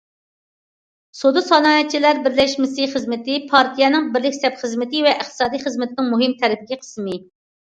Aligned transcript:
سودا- 1.17 1.43
سانائەتچىلەر 1.49 2.21
بىرلەشمىسى 2.27 2.87
خىزمىتى 2.95 3.35
پارتىيەنىڭ 3.51 4.09
بىرلىك 4.17 4.39
سەپ 4.39 4.59
خىزمىتى 4.63 5.05
ۋە 5.09 5.15
ئىقتىساد 5.21 5.59
خىزمىتىنىڭ 5.67 6.11
مۇھىم 6.15 6.35
تەركىبىي 6.43 6.83
قىسمى. 6.85 7.21